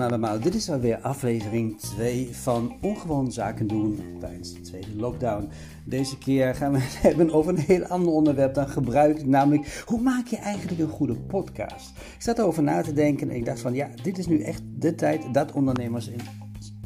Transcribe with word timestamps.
Allemaal, 0.00 0.40
dit 0.40 0.54
is 0.54 0.70
alweer 0.70 0.98
aflevering 0.98 1.80
2 1.80 2.28
van 2.32 2.76
Ongewoon 2.80 3.32
Zaken 3.32 3.66
doen 3.66 4.00
tijdens 4.20 4.52
de 4.52 4.60
tweede 4.60 4.96
lockdown. 4.96 5.48
Deze 5.84 6.18
keer 6.18 6.54
gaan 6.54 6.72
we 6.72 6.78
het 6.88 7.02
hebben 7.02 7.30
over 7.30 7.52
een 7.52 7.64
heel 7.64 7.84
ander 7.84 8.12
onderwerp 8.12 8.54
dan 8.54 8.68
gebruikt, 8.68 9.26
namelijk 9.26 9.82
hoe 9.86 10.00
maak 10.00 10.26
je 10.26 10.36
eigenlijk 10.36 10.80
een 10.80 10.88
goede 10.88 11.14
podcast? 11.14 11.90
Ik 11.96 12.22
zat 12.22 12.38
erover 12.38 12.62
na 12.62 12.82
te 12.82 12.92
denken 12.92 13.30
en 13.30 13.36
ik 13.36 13.44
dacht 13.44 13.60
van 13.60 13.74
ja, 13.74 13.88
dit 14.02 14.18
is 14.18 14.26
nu 14.26 14.40
echt 14.42 14.62
de 14.78 14.94
tijd 14.94 15.34
dat 15.34 15.52
ondernemers 15.52 16.08
in 16.08 16.20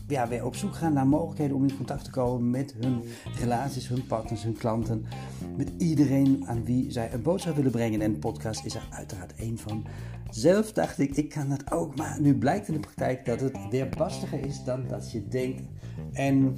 ja, 0.08 0.28
weer 0.28 0.44
op 0.44 0.54
zoek 0.54 0.74
gaan 0.74 0.92
naar 0.92 1.06
mogelijkheden 1.06 1.56
om 1.56 1.62
in 1.62 1.76
contact 1.76 2.04
te 2.04 2.10
komen 2.10 2.50
met 2.50 2.74
hun 2.80 3.02
relaties, 3.38 3.88
hun 3.88 4.06
partners, 4.06 4.42
hun 4.42 4.56
klanten. 4.56 5.06
Met 5.56 5.72
iedereen 5.78 6.44
aan 6.46 6.64
wie 6.64 6.90
zij 6.90 7.12
een 7.12 7.22
boodschap 7.22 7.56
willen 7.56 7.70
brengen. 7.70 8.00
En 8.00 8.18
podcast 8.18 8.64
is 8.64 8.74
er 8.74 8.88
uiteraard 8.90 9.34
één 9.34 9.58
van. 9.58 9.86
Zelf 10.30 10.72
dacht 10.72 10.98
ik, 10.98 11.16
ik 11.16 11.28
kan 11.28 11.48
dat 11.48 11.72
ook. 11.72 11.96
Maar 11.96 12.20
nu 12.20 12.38
blijkt 12.38 12.68
in 12.68 12.74
de 12.74 12.80
praktijk 12.80 13.24
dat 13.24 13.40
het 13.40 13.58
weer 13.70 13.88
lastiger 13.98 14.46
is 14.46 14.64
dan 14.64 14.86
dat 14.88 15.12
je 15.12 15.28
denkt. 15.28 15.62
En 16.12 16.56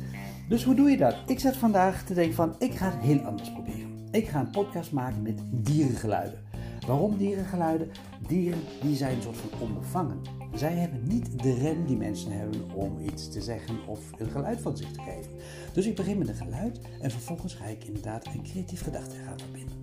dus 0.49 0.65
hoe 0.65 0.75
doe 0.75 0.91
je 0.91 0.97
dat? 0.97 1.17
Ik 1.27 1.41
zat 1.41 1.57
vandaag 1.57 2.05
te 2.05 2.15
denken 2.15 2.35
van, 2.35 2.55
ik 2.59 2.75
ga 2.75 2.91
het 2.91 3.01
heel 3.01 3.21
anders 3.21 3.53
proberen. 3.53 4.09
Ik 4.11 4.29
ga 4.29 4.41
een 4.41 4.51
podcast 4.51 4.93
maken 4.93 5.23
met 5.23 5.43
dierengeluiden. 5.51 6.50
Waarom 6.91 7.17
dierengeluiden? 7.17 7.91
Dieren 8.27 8.61
die 8.83 8.97
zijn 8.97 9.17
een 9.17 9.23
soort 9.23 9.37
van 9.37 9.61
onbevangen. 9.61 10.21
Zij 10.55 10.73
hebben 10.73 11.03
niet 11.09 11.43
de 11.43 11.55
rem 11.55 11.87
die 11.87 11.97
mensen 11.97 12.33
hebben 12.33 12.75
om 12.75 12.99
iets 12.99 13.31
te 13.31 13.41
zeggen 13.41 13.87
of 13.87 14.01
een 14.19 14.31
geluid 14.31 14.61
van 14.61 14.77
zich 14.77 14.91
te 14.91 15.01
geven. 15.01 15.33
Dus 15.73 15.87
ik 15.87 15.97
begin 15.97 16.19
met 16.19 16.29
een 16.29 16.35
geluid 16.35 16.81
en 17.01 17.11
vervolgens 17.11 17.55
ga 17.55 17.65
ik 17.65 17.85
inderdaad 17.85 18.27
een 18.27 18.43
creatief 18.43 18.83
gedachte 18.83 19.17
gaan 19.17 19.39
verbinden. 19.39 19.77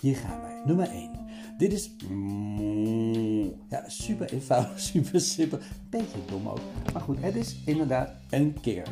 Hier 0.00 0.16
gaan 0.16 0.40
wij. 0.40 0.62
Nummer 0.64 0.88
1. 0.90 1.10
Dit 1.58 1.72
is. 1.72 1.90
Ja, 3.68 3.88
super 3.88 4.32
eenvoudig, 4.32 4.80
super 4.90 5.20
simpel. 5.20 5.58
Beetje 5.90 6.18
dom 6.26 6.48
ook. 6.48 6.60
Maar 6.92 7.02
goed, 7.02 7.16
het 7.20 7.36
is 7.36 7.56
inderdaad 7.64 8.10
een 8.30 8.60
kikker. 8.60 8.88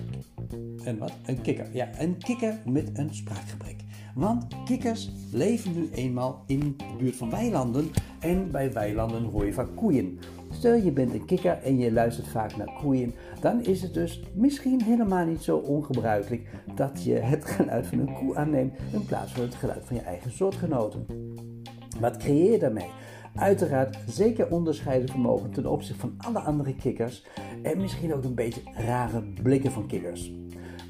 Een 0.84 0.98
wat? 0.98 1.12
Een 1.26 1.40
kikker. 1.40 1.68
Ja, 1.72 2.00
een 2.00 2.18
kikker 2.18 2.60
met 2.64 2.98
een 2.98 3.14
spraakgebrek. 3.14 3.85
Want 4.16 4.46
kikkers 4.64 5.10
leven 5.32 5.74
nu 5.74 5.88
eenmaal 5.92 6.42
in 6.46 6.60
de 6.76 6.84
buurt 6.98 7.16
van 7.16 7.30
weilanden. 7.30 7.90
En 8.20 8.50
bij 8.50 8.72
weilanden 8.72 9.22
hoor 9.22 9.46
je 9.46 9.52
vaak 9.52 9.76
koeien. 9.76 10.18
Stel 10.50 10.74
je 10.74 10.92
bent 10.92 11.14
een 11.14 11.24
kikker 11.24 11.58
en 11.62 11.78
je 11.78 11.92
luistert 11.92 12.28
vaak 12.28 12.56
naar 12.56 12.78
koeien, 12.80 13.14
dan 13.40 13.64
is 13.64 13.82
het 13.82 13.94
dus 13.94 14.22
misschien 14.34 14.82
helemaal 14.82 15.26
niet 15.26 15.42
zo 15.42 15.56
ongebruikelijk 15.56 16.48
dat 16.74 17.04
je 17.04 17.14
het 17.14 17.44
geluid 17.54 17.86
van 17.86 17.98
een 17.98 18.14
koe 18.14 18.36
aanneemt 18.36 18.74
in 18.92 19.04
plaats 19.04 19.32
van 19.32 19.42
het 19.42 19.54
geluid 19.54 19.84
van 19.84 19.96
je 19.96 20.02
eigen 20.02 20.30
soortgenoten. 20.30 21.06
Wat 22.00 22.16
creëer 22.16 22.52
je 22.52 22.58
daarmee? 22.58 22.90
Uiteraard 23.34 23.98
zeker 24.06 24.50
onderscheiden 24.50 25.08
vermogen 25.08 25.50
ten 25.50 25.66
opzichte 25.66 26.00
van 26.00 26.14
alle 26.16 26.38
andere 26.38 26.74
kikkers 26.74 27.26
en 27.62 27.80
misschien 27.80 28.14
ook 28.14 28.24
een 28.24 28.34
beetje 28.34 28.60
rare 28.76 29.22
blikken 29.42 29.72
van 29.72 29.86
kikkers. 29.86 30.32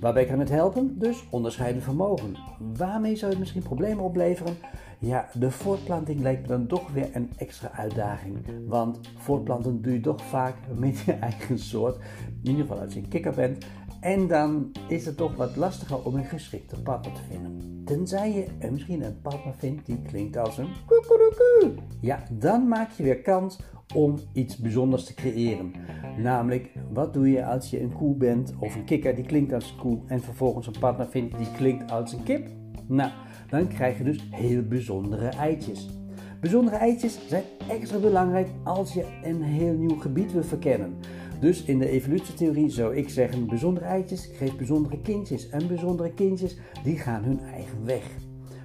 Waarbij 0.01 0.25
kan 0.25 0.39
het 0.39 0.49
helpen? 0.49 0.99
Dus 0.99 1.27
onderscheiden 1.31 1.83
vermogen. 1.83 2.37
Waarmee 2.77 3.17
zou 3.17 3.31
het 3.31 3.41
misschien 3.41 3.63
problemen 3.63 4.05
opleveren? 4.05 4.57
Ja, 4.99 5.29
de 5.33 5.51
voortplanting 5.51 6.21
lijkt 6.21 6.49
dan 6.49 6.67
toch 6.67 6.91
weer 6.93 7.09
een 7.13 7.31
extra 7.37 7.71
uitdaging. 7.73 8.37
Want 8.67 9.01
voortplanten 9.17 9.83
doe 9.83 9.93
je 9.93 10.01
toch 10.01 10.23
vaak 10.23 10.55
met 10.75 10.99
je 10.99 11.13
eigen 11.13 11.59
soort. 11.59 11.97
In 12.43 12.51
ieder 12.51 12.67
geval 12.67 12.81
als 12.81 12.95
je 12.95 13.01
een 13.01 13.09
kikker 13.09 13.35
bent. 13.35 13.67
En 14.01 14.27
dan 14.27 14.73
is 14.89 15.07
het 15.07 15.17
toch 15.17 15.37
wat 15.37 15.57
lastiger 15.57 16.03
om 16.03 16.15
een 16.15 16.25
geschikte 16.25 16.83
partner 16.83 17.15
te 17.15 17.21
vinden. 17.31 17.83
Tenzij 17.85 18.33
je 18.33 18.71
misschien 18.71 19.03
een 19.03 19.21
partner 19.21 19.55
vindt 19.55 19.87
die 19.87 20.03
klinkt 20.03 20.37
als 20.37 20.59
een 20.59 20.69
koekoekoe. 20.87 21.75
Ja, 22.01 22.23
dan 22.31 22.69
maak 22.69 22.91
je 22.91 23.03
weer 23.03 23.21
kans 23.21 23.59
om 23.95 24.19
iets 24.33 24.57
bijzonders 24.57 25.05
te 25.05 25.15
creëren. 25.15 25.73
Namelijk, 26.17 26.73
wat 26.93 27.15
doe 27.15 27.31
je 27.31 27.45
als 27.45 27.71
je 27.71 27.81
een 27.81 27.93
koe 27.93 28.15
bent 28.15 28.55
of 28.59 28.75
een 28.75 28.85
kikker 28.85 29.15
die 29.15 29.25
klinkt 29.25 29.53
als 29.53 29.71
een 29.71 29.79
koe 29.79 29.99
en 30.07 30.21
vervolgens 30.21 30.67
een 30.67 30.79
partner 30.81 31.07
vindt 31.09 31.39
die 31.39 31.53
klinkt 31.57 31.91
als 31.91 32.13
een 32.13 32.23
kip? 32.23 32.49
Nou, 32.87 33.11
dan 33.51 33.69
krijg 33.69 33.99
je 33.99 34.05
dus 34.05 34.29
heel 34.31 34.63
bijzondere 34.63 35.29
eitjes. 35.29 35.89
Bijzondere 36.41 36.77
eitjes 36.77 37.19
zijn 37.29 37.43
extra 37.69 37.99
belangrijk 37.99 38.49
als 38.65 38.93
je 38.93 39.05
een 39.23 39.43
heel 39.43 39.73
nieuw 39.73 39.99
gebied 39.99 40.33
wil 40.33 40.45
verkennen. 40.45 40.95
Dus 41.41 41.65
in 41.65 41.79
de 41.79 41.89
evolutietheorie 41.89 42.71
zou 42.71 42.97
ik 42.97 43.09
zeggen: 43.09 43.47
bijzondere 43.47 43.87
eitjes 43.87 44.31
geeft 44.33 44.57
bijzondere 44.57 45.01
kindjes. 45.01 45.49
En 45.49 45.67
bijzondere 45.67 46.15
kindjes 46.15 46.57
die 46.83 46.99
gaan 46.99 47.25
hun 47.25 47.41
eigen 47.41 47.85
weg. 47.85 48.11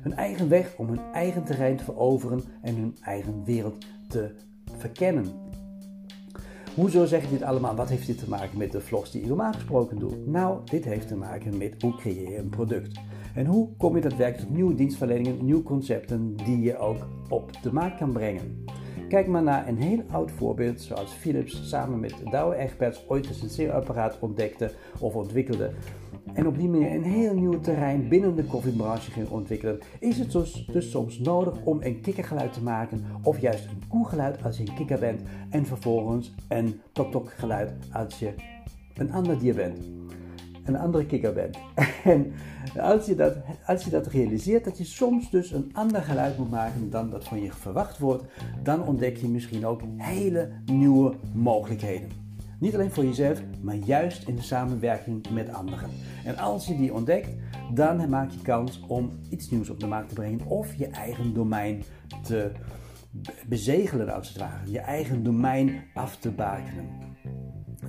Hun 0.02 0.14
eigen 0.14 0.50
weg 0.50 0.76
om 0.78 0.88
hun 0.88 1.02
eigen 1.14 1.44
terrein 1.44 1.78
te 1.78 1.84
veroveren 1.84 2.44
en 2.62 2.76
hun 2.76 2.96
eigen 3.02 3.44
wereld 3.44 3.86
te 4.08 4.32
verkennen. 4.78 5.51
Hoezo 6.76 7.06
zeg 7.06 7.24
ik 7.24 7.30
dit 7.30 7.44
allemaal? 7.44 7.76
Wat 7.76 7.90
heeft 7.90 8.08
dit 8.08 8.18
te 8.18 8.30
maken 8.30 8.58
met 8.58 8.72
de 8.72 8.82
vlogs 8.82 9.12
die 9.12 9.22
ik 9.22 9.28
normaal 9.28 9.54
gesproken 9.54 10.00
doe? 10.00 10.12
Nou, 10.26 10.60
dit 10.66 10.86
heeft 10.86 11.08
te 11.08 11.16
maken 11.16 11.58
met 11.58 11.82
hoe 11.82 11.96
creëer 11.96 12.30
je 12.30 12.38
een 12.38 12.50
product. 12.50 13.00
En 13.36 13.46
hoe 13.46 13.76
kom 13.78 13.96
je 13.96 14.02
daadwerkelijk 14.02 14.48
tot 14.48 14.56
nieuwe 14.56 14.76
dienstverleningen, 14.76 15.46
nieuwe 15.46 15.64
concepten 15.64 16.36
die 16.36 16.62
je 16.62 16.78
ook 16.78 17.08
op 17.30 17.52
de 17.62 17.74
markt 17.74 17.98
kan 17.98 18.12
brengen? 18.12 18.66
Kijk 19.10 19.28
maar 19.28 19.44
naar 19.44 19.68
een 19.68 19.78
heel 19.78 20.04
oud 20.12 20.32
voorbeeld 20.32 20.82
zoals 20.82 21.12
Philips 21.12 21.70
samen 21.70 22.00
met 22.00 22.16
Douwe 22.32 22.56
Egberts 22.56 23.06
ooit 23.08 23.28
een 23.28 23.34
senseerapparaat 23.34 24.20
ontdekte 24.20 24.72
of 25.00 25.16
ontwikkelde 25.16 25.72
en 26.34 26.48
op 26.48 26.58
die 26.58 26.70
manier 26.70 26.92
een 26.96 27.04
heel 27.04 27.34
nieuw 27.34 27.60
terrein 27.60 28.08
binnen 28.08 28.36
de 28.36 28.44
koffiebranche 28.44 29.12
ging 29.12 29.30
ontwikkelen, 29.30 29.80
is 30.00 30.18
het 30.18 30.32
dus, 30.32 30.66
dus 30.72 30.92
soms 30.92 31.20
nodig 31.20 31.64
om 31.64 31.82
een 31.82 32.02
kikkergeluid 32.02 32.54
te 32.54 32.64
maken 32.64 33.04
of 33.24 33.40
juist 33.40 33.66
een 33.66 33.88
koegeluid 33.88 34.44
als 34.44 34.58
je 34.58 34.68
een 34.68 34.76
kikker 34.76 35.00
bent 35.00 35.22
en 35.50 35.66
vervolgens 35.66 36.34
een 36.48 36.80
tok-tok 36.92 37.32
geluid 37.32 37.74
als 37.92 38.20
je 38.20 38.34
een 38.94 39.12
ander 39.12 39.40
dier 39.40 39.56
bent 39.56 39.78
een 40.64 40.78
andere 40.78 41.06
kikker 41.06 41.34
bent. 41.34 41.58
En 42.04 42.34
als 42.80 43.06
je, 43.06 43.16
dat, 43.16 43.36
als 43.66 43.84
je 43.84 43.90
dat 43.90 44.08
realiseert, 44.08 44.64
dat 44.64 44.78
je 44.78 44.84
soms 44.84 45.30
dus 45.30 45.52
een 45.52 45.70
ander 45.74 46.02
geluid 46.02 46.38
moet 46.38 46.50
maken 46.50 46.90
dan 46.90 47.10
dat 47.10 47.24
van 47.24 47.42
je 47.42 47.52
verwacht 47.52 47.98
wordt, 47.98 48.24
dan 48.64 48.88
ontdek 48.88 49.18
je 49.18 49.28
misschien 49.28 49.66
ook 49.66 49.82
hele 49.98 50.50
nieuwe 50.66 51.14
mogelijkheden. 51.34 52.21
Niet 52.62 52.74
alleen 52.74 52.92
voor 52.92 53.06
jezelf, 53.06 53.42
maar 53.62 53.76
juist 53.76 54.28
in 54.28 54.36
de 54.36 54.42
samenwerking 54.42 55.30
met 55.30 55.54
anderen. 55.54 55.90
En 56.26 56.38
als 56.38 56.68
je 56.68 56.78
die 56.78 56.94
ontdekt, 56.94 57.30
dan 57.74 58.10
maak 58.10 58.32
je 58.32 58.42
kans 58.42 58.84
om 58.88 59.12
iets 59.30 59.50
nieuws 59.50 59.70
op 59.70 59.80
de 59.80 59.88
markt 59.88 60.10
te 60.10 60.16
brengen 60.16 60.46
of 60.46 60.74
je 60.76 60.88
eigen 60.88 61.34
domein 61.34 61.84
te 62.24 62.52
bezegelen 63.48 64.14
als 64.14 64.28
het 64.28 64.38
ware. 64.38 64.72
Je 64.72 64.80
eigen 64.80 65.24
domein 65.24 65.84
af 65.94 66.18
te 66.18 66.32
bakenen. 66.32 66.86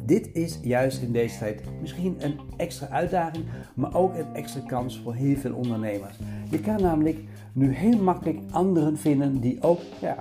Dit 0.07 0.31
is 0.33 0.59
juist 0.63 1.03
in 1.03 1.13
deze 1.13 1.39
tijd 1.39 1.63
misschien 1.81 2.17
een 2.19 2.41
extra 2.57 2.89
uitdaging, 2.89 3.45
maar 3.75 3.95
ook 3.95 4.15
een 4.15 4.35
extra 4.35 4.61
kans 4.61 5.01
voor 5.01 5.15
heel 5.15 5.37
veel 5.37 5.55
ondernemers. 5.55 6.17
Je 6.51 6.61
kan 6.61 6.83
namelijk 6.83 7.19
nu 7.53 7.75
heel 7.75 8.03
makkelijk 8.03 8.39
anderen 8.51 8.99
vinden 8.99 9.41
die 9.41 9.63
ook 9.63 9.81
ja, 10.01 10.17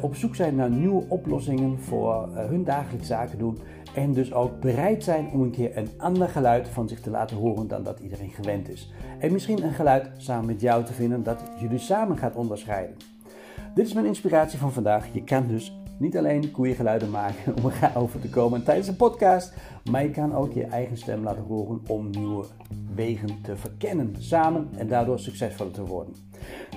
op 0.00 0.14
zoek 0.14 0.34
zijn 0.34 0.54
naar 0.54 0.70
nieuwe 0.70 1.04
oplossingen 1.08 1.78
voor 1.78 2.28
uh, 2.28 2.44
hun 2.44 2.64
dagelijkse 2.64 3.06
zaken 3.06 3.38
doen. 3.38 3.58
En 3.94 4.12
dus 4.12 4.32
ook 4.32 4.60
bereid 4.60 5.04
zijn 5.04 5.28
om 5.32 5.42
een 5.42 5.50
keer 5.50 5.76
een 5.76 5.88
ander 5.96 6.28
geluid 6.28 6.68
van 6.68 6.88
zich 6.88 7.00
te 7.00 7.10
laten 7.10 7.36
horen 7.36 7.68
dan 7.68 7.82
dat 7.82 8.00
iedereen 8.00 8.30
gewend 8.30 8.68
is. 8.68 8.92
En 9.18 9.32
misschien 9.32 9.64
een 9.64 9.72
geluid 9.72 10.10
samen 10.16 10.46
met 10.46 10.60
jou 10.60 10.84
te 10.84 10.92
vinden 10.92 11.22
dat 11.22 11.42
jullie 11.58 11.78
samen 11.78 12.16
gaat 12.16 12.36
onderscheiden. 12.36 12.96
Dit 13.74 13.86
is 13.86 13.92
mijn 13.92 14.06
inspiratie 14.06 14.58
van 14.58 14.72
vandaag. 14.72 15.08
Je 15.12 15.24
kan 15.24 15.46
dus 15.46 15.79
niet 16.00 16.16
alleen 16.16 16.50
koeiengeluiden 16.50 17.10
maken 17.10 17.54
om 17.62 17.70
er 17.80 17.92
over 17.96 18.20
te 18.20 18.28
komen 18.28 18.64
tijdens 18.64 18.88
een 18.88 18.96
podcast, 18.96 19.54
maar 19.90 20.02
je 20.02 20.10
kan 20.10 20.34
ook 20.34 20.52
je 20.52 20.64
eigen 20.64 20.96
stem 20.96 21.22
laten 21.22 21.42
horen 21.42 21.80
om 21.86 22.10
nieuwe 22.10 22.44
wegen 22.94 23.38
te 23.42 23.56
verkennen 23.56 24.14
samen 24.18 24.68
en 24.76 24.88
daardoor 24.88 25.18
succesvoller 25.18 25.72
te 25.72 25.84
worden. 25.84 26.14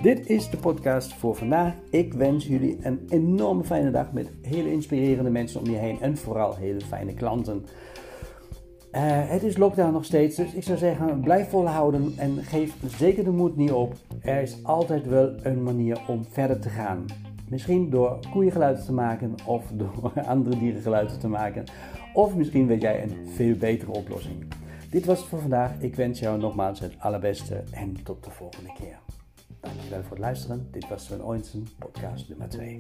Dit 0.01 0.27
is 0.27 0.49
de 0.49 0.57
podcast 0.57 1.13
voor 1.13 1.35
vandaag. 1.35 1.73
Ik 1.89 2.13
wens 2.13 2.47
jullie 2.47 2.77
een 2.81 3.05
enorme 3.09 3.63
fijne 3.63 3.91
dag 3.91 4.11
met 4.11 4.31
hele 4.41 4.71
inspirerende 4.71 5.29
mensen 5.29 5.59
om 5.59 5.69
je 5.69 5.77
heen 5.77 6.01
en 6.01 6.17
vooral 6.17 6.55
hele 6.55 6.81
fijne 6.81 7.13
klanten. 7.13 7.65
Uh, 8.91 9.01
het 9.05 9.43
is 9.43 9.57
lockdown 9.57 9.93
nog 9.93 10.05
steeds, 10.05 10.35
dus 10.35 10.53
ik 10.53 10.63
zou 10.63 10.77
zeggen, 10.77 11.21
blijf 11.21 11.49
volhouden 11.49 12.13
en 12.17 12.43
geef 12.43 12.75
zeker 12.97 13.23
de 13.23 13.31
moed 13.31 13.55
niet 13.55 13.71
op. 13.71 13.93
Er 14.21 14.41
is 14.41 14.63
altijd 14.63 15.07
wel 15.07 15.33
een 15.43 15.63
manier 15.63 16.01
om 16.07 16.25
verder 16.29 16.59
te 16.59 16.69
gaan. 16.69 17.05
Misschien 17.53 17.89
door 17.89 18.19
koeiengeluiden 18.31 18.85
te 18.85 18.93
maken 18.93 19.35
of 19.45 19.65
door 19.73 20.11
andere 20.27 20.57
dierengeluiden 20.57 21.19
te 21.19 21.27
maken. 21.27 21.63
Of 22.13 22.35
misschien 22.35 22.67
weet 22.67 22.81
jij 22.81 23.03
een 23.03 23.27
veel 23.27 23.55
betere 23.55 23.91
oplossing. 23.91 24.45
Dit 24.89 25.05
was 25.05 25.19
het 25.19 25.27
voor 25.27 25.39
vandaag. 25.39 25.71
Ik 25.79 25.95
wens 25.95 26.19
jou 26.19 26.39
nogmaals 26.39 26.79
het 26.79 26.95
allerbeste 26.99 27.63
en 27.71 28.03
tot 28.03 28.23
de 28.23 28.31
volgende 28.31 28.73
keer. 28.73 28.99
Dankjewel 29.59 30.01
voor 30.01 30.11
het 30.11 30.19
luisteren. 30.19 30.67
Dit 30.71 30.89
was 30.89 31.05
Sven 31.05 31.25
Oinsen, 31.25 31.67
podcast 31.79 32.29
nummer 32.29 32.49
2. 32.49 32.79